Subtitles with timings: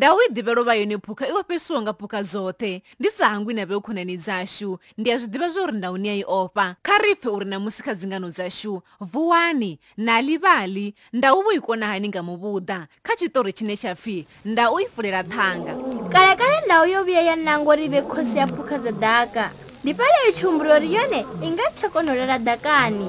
[0.00, 4.14] ndhawu yi divelo va yoni phuka i ofisiwa nga phuka dzote ndi sahangwini ave ekhonani
[4.24, 7.80] dzaxu ndiya swi diva zvo ri ndhawuni ya yi ofa kha rife u ri namusi
[7.84, 8.80] kha dzingano dzaxu
[9.12, 14.80] vuwani nalivali ndhawu vo yi kona hani nga muvuda kha xitori chine xa fi ndhawu
[14.80, 15.76] yi pfulela thanga
[16.12, 19.52] kala kale ndhawu yo vuya ya nango ri ve khosi ya phuka dza daka
[19.84, 23.04] ndipale echumburori yone i nga si chakonholela dakani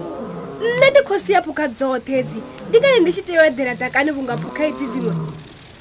[0.60, 4.36] nne ndi khosi ya phuka dzothe dzi ndi kale ndi xi teyo edela dakani vunga
[4.44, 5.14] phuka idzi dzin'we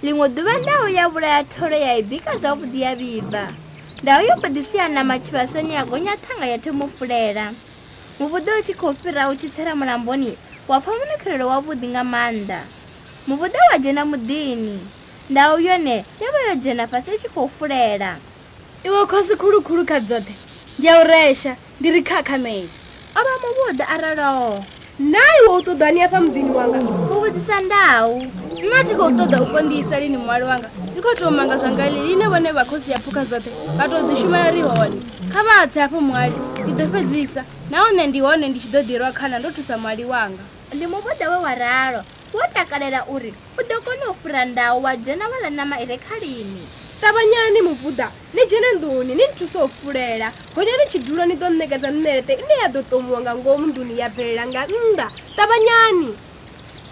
[0.02, 3.52] liṅwe ḓuvha ndaho ya vhulaya thoro ya i bika zwavhuḓi ya vhibva
[4.02, 7.52] ndaho yo bodisiya na matshivasoni ya gonya thanga ya thomo fulela
[8.18, 10.32] muvhuḓe u tshi khou fhira u tshi tsela mulamboni
[10.68, 12.60] wa pfa munikhelelo wavhuḓi nga maanḓa
[13.28, 14.78] muvhuḓe wa dzhena muḓini
[15.28, 18.16] ndaho yone yo vha yo dzhena fhasi i tshi khou fulela
[18.84, 20.34] iwe khosi khulukhulu kha dzoṱhe
[20.80, 22.72] ndi ya u resha ndi ri khakhamele
[23.12, 24.64] o vha muvhuḓe araloho
[25.12, 28.16] na iwe u ṱoḓani afha muḓini wanga u vhudzisa ndaho
[28.60, 32.24] nna ti khou ṱoḓa u konḓiisa lini muwali wanga ndi khou tou manga zwanga ḽiḽine
[32.32, 34.96] vhone vha khosi ya phukha zoṱhe vha tou ḓishumela ri hone
[35.32, 36.34] kha vha tse hafho muwali
[36.68, 40.42] ndi ḓo fhedzisa nahone ndi hone ndi tshi ḓo ḓirwa khana ndo thusa muwali wanga
[40.74, 42.00] ndi muvhuḓa we wa ralo
[42.34, 46.14] wo takalela uri u ḓo kona u fhira ndawo wa dzhena vhala nama ire kha
[46.22, 46.64] lini
[47.00, 51.90] ṱavhanyani mubuḓa ni dzhene nduni ni thuso u fulela hone ni tshidulo ni ḓo nekedza
[51.90, 56.10] nelete ine ya ḓo ṱomiwa nga ngomu nduni ya bvelela nga nnḓa ṱavhanyani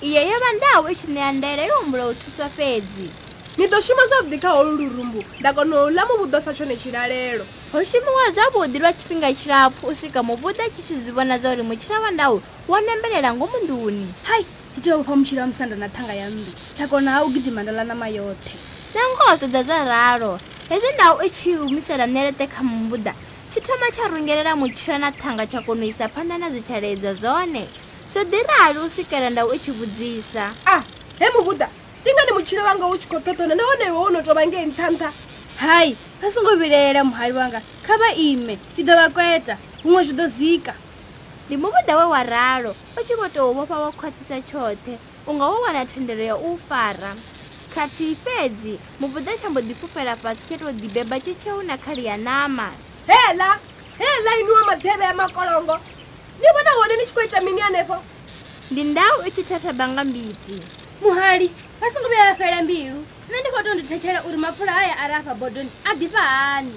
[0.02, 3.10] iye yo vha ndaha we tshinea ndaela yo humbula u thuswa fhedzi
[3.58, 7.42] ni ḓo shuma zwavuḓi kha holu lurumbu nda kona u ḽa muvhuḓo sa tshone tshilalelo
[7.72, 11.98] ho shumiwa zwavhuḓi lwa tshifhinga tshilapfu u swika muvhuḓa tshi tshi zwi vhona zwauri mutshila
[12.00, 12.38] wa ndau
[12.68, 16.52] wo nembelela ngomu nduni hai ndi tea ufha mutshila wa musanda na thanga ya nnḓu
[16.78, 18.54] nda kona ha u gidima ndala ṋama yoṱhe
[18.94, 20.38] na ngoho zoda zwa ralo
[20.70, 23.12] hezwi ndau i tshi humisela nelete kha mumbuḓa
[23.50, 27.66] tshi thoma tsha rungelela mutshila na thanga tsha kona u isa phanda na zwitshaledza zwone
[28.12, 30.80] so dirali u swikela ndhawu u chivudzisa a
[31.18, 31.68] he mubuda
[32.04, 35.12] tingani muchilo wanga wu chi khototona na wone wo no tova nge ntanta
[35.60, 35.92] hayi
[36.22, 40.24] va songo vilela muhali wanga kha va ime ti do va kweta wun'we swi do
[40.28, 40.76] zika eh?
[41.46, 44.96] ndi oh, mubuda we wa ralo u chi vo to wu vofa wo khotisa chothe
[45.28, 47.12] u nga wu wana thendelo ya u fara
[47.74, 52.72] khathi fedzi mubuda tsha mbo difufela fasi tsha to dibeba tshitsheu na khali ya nama
[53.06, 53.58] hela
[54.00, 55.76] hela iniwa madheve ya makolongo
[56.42, 57.96] ni vona hone ni tshi khou ita mini hanefo
[58.70, 60.56] ndi ndau i tshi thathaba nga mbiti
[61.02, 61.48] muhali
[61.80, 62.98] vha songo vhuya vafhela mbilu
[63.30, 66.74] nṋe ndi khou to ndi thetshela uri mapfhula haya ari afha bodoni a ḓifha hani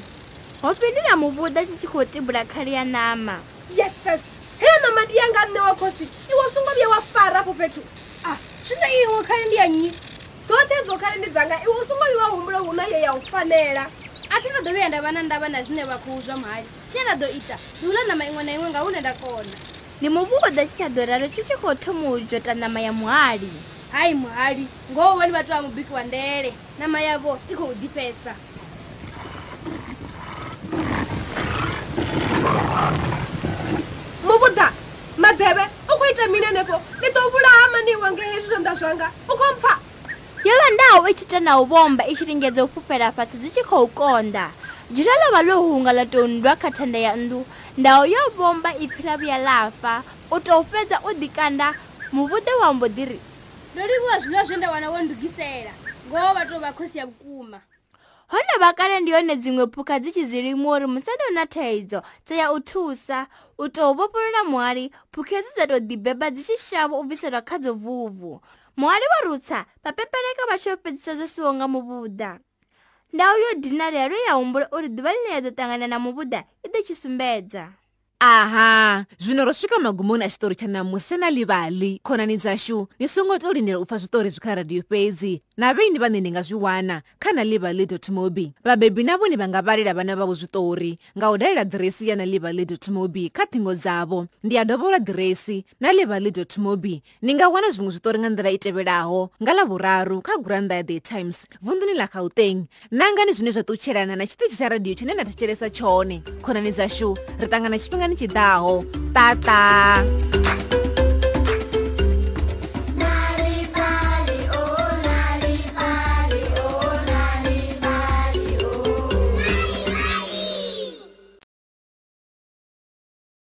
[0.62, 3.36] ho fhindula muvhuḓa tshi tshi khou tibula khali ya nama
[3.78, 4.22] yeses
[4.62, 7.82] heyo noma ndi ya nga nṋe wa khosi iwo songo vhuya wa fara afho fhethu
[8.26, 9.90] a ah, zwino iwo khali ndi ya nnyi
[10.46, 13.86] dzoṱhe dzo khali ndi dzanga iwo songo vhuya wa humbula huna ye ya u fanela
[14.32, 16.66] a thi ndo ḓo vhuya nda vha na ndavha na zwine vha khou zwa mhali
[16.90, 19.56] tshine nda ḓo ita ndi u ḽa ṋama iṅwe na iṅwe nga hune nda kona
[20.00, 23.52] ndi muvhuḓa tshi tsha ḓo raro tshi tshi khou thoma u dzota ṋama ya muhali
[23.92, 28.34] hai muhali ngoho vhani vhathu vha mubiki wa ndele ṋama yavho i khou ḓifhesa
[34.28, 34.68] muvhuḓa
[35.18, 39.34] madeve u khou ita mini henefho ndi ḓo vhulaha maniwa nge hezwi zwanḓa zwanga u
[39.40, 39.76] khou mpfha
[40.92, 43.62] naho vha tshi ita na u vhomba i tshi lingedza u fhufhela fhasi zwi tshi
[43.64, 44.50] khou konḓa
[44.92, 47.44] dzhula lo vha ḽo hunga ḽa tou nndwa kha thanda ya nnḓu
[47.78, 51.74] ndaho yo vhomba i pfhila vhuya lafa u tou fhedza u ḓikanda
[52.12, 53.20] muvhuḓe wa mbo ḓi ri
[53.76, 55.72] ndo livhuwa zwiḽiwa zwe nda wana wo ndugisela
[56.10, 57.60] ngoho vha tou vha khosi ya vhukuma
[58.28, 61.46] hone vha kale ndi hone dziṅwe phukha dzi tshi zwi limuwa uri musada u na
[61.48, 66.44] thaidzo dza ya u thusa u tou vhofholola muhali phukha hedzi dza tou ḓibeba dzi
[66.44, 68.44] tshi shavo u bviselwa khadzo vuvu
[68.78, 72.30] muhwari warutsa vapepereka va xo fedzisa zo siwo nga muvuda
[73.14, 76.68] ndhawu yo dinari ya ri ya humbula uri duva lineya dzo tangana na muvuda i
[76.72, 77.64] do xisumbedza
[78.24, 83.40] aha zvino ro svika magumoni a xitori xa namusi na livali khonani dzaxu ni songo
[83.42, 87.02] to lindela u pfa switori bya ka radiyo fezi na vini va nini nga zwiwana
[87.20, 91.38] kha na livali mobi vabebi na voni va nga valela vana vavo switori nga u
[91.38, 92.62] dalela diresi ya na livali
[92.94, 97.92] mobi kha thingo dzavo ndi ya dovola diresi na livali mobi ni nga wana zwiṅwe
[97.92, 102.68] switori nga ndlela i tevelaho nga lavuraru kha guranda ya the times vunduni la gauteng
[102.92, 107.48] nangani zwine zwa ṱutshelana na tshiṱitshi tsha radiyo tshine na thetshelesa tshone khonani dzaxu ri
[107.50, 110.04] ṱangana tshifhinga 们就到哦，哒哒。